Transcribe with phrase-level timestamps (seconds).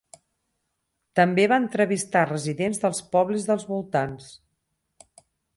[1.19, 4.33] També va entrevistar residents dels pobles dels voltants.